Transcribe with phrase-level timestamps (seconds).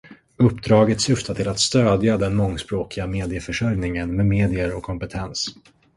[0.37, 5.45] Uppdraget syftar till att stödja den mångspråkiga medieförsörjningen med medier och kompetens.